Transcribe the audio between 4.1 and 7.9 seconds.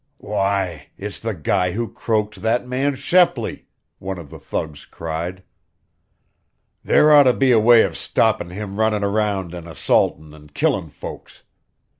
of the thugs cried. "There ought to be a way